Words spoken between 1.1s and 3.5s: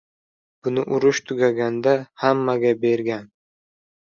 tugaganda hammaga bergan!